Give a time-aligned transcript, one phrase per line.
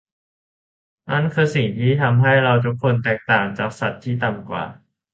[1.09, 4.63] นั่นคือสิ่งที่ทำให้เราทุกคนแตกต่างจากสัตว์ที่ต่ำกว่า